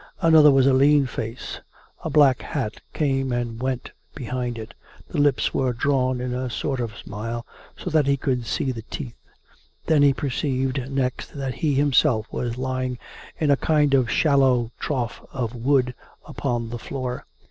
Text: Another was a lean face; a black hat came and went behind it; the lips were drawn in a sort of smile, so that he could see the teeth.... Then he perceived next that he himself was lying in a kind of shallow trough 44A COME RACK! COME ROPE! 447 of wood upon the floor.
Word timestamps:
Another 0.19 0.49
was 0.49 0.65
a 0.65 0.73
lean 0.73 1.05
face; 1.05 1.59
a 2.03 2.09
black 2.09 2.41
hat 2.41 2.81
came 2.91 3.31
and 3.31 3.61
went 3.61 3.91
behind 4.15 4.57
it; 4.57 4.73
the 5.09 5.19
lips 5.19 5.53
were 5.53 5.73
drawn 5.73 6.19
in 6.19 6.33
a 6.33 6.49
sort 6.49 6.79
of 6.79 6.97
smile, 6.97 7.45
so 7.77 7.91
that 7.91 8.07
he 8.07 8.17
could 8.17 8.47
see 8.47 8.71
the 8.71 8.81
teeth.... 8.89 9.19
Then 9.85 10.01
he 10.01 10.11
perceived 10.11 10.89
next 10.89 11.35
that 11.35 11.53
he 11.53 11.75
himself 11.75 12.25
was 12.33 12.57
lying 12.57 12.97
in 13.37 13.51
a 13.51 13.55
kind 13.55 13.93
of 13.93 14.09
shallow 14.09 14.71
trough 14.79 15.19
44A 15.19 15.19
COME 15.19 15.21
RACK! 15.21 15.29
COME 15.29 15.35
ROPE! 15.35 15.61
447 15.61 15.61
of 15.61 15.65
wood 15.67 15.95
upon 16.25 16.69
the 16.69 16.79
floor. 16.79 17.27